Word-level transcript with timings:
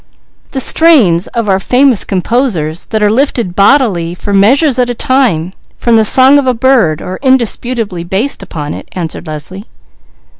"The 0.49 0.59
strains 0.59 1.27
of 1.27 1.47
our 1.47 1.59
famous 1.59 2.03
composers 2.03 2.87
that 2.87 3.03
are 3.03 3.11
lifted 3.11 3.55
bodily 3.55 4.15
for 4.15 4.33
measures 4.33 4.79
at 4.79 4.89
a 4.89 4.95
time, 4.95 5.53
from 5.77 5.95
the 5.95 6.03
song 6.03 6.39
of 6.39 6.47
a 6.47 6.55
bird 6.55 7.03
or 7.03 7.17
indisputably 7.21 8.03
based 8.03 8.41
upon 8.41 8.73
it," 8.73 8.89
answered 8.93 9.27
Leslie. 9.27 9.65